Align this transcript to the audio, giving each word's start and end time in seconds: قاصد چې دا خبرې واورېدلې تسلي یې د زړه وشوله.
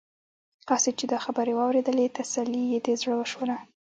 قاصد 0.69 0.93
چې 0.99 1.05
دا 1.11 1.19
خبرې 1.25 1.53
واورېدلې 1.55 2.13
تسلي 2.17 2.63
یې 2.71 2.79
د 2.85 2.87
زړه 3.01 3.15
وشوله. 3.17 3.57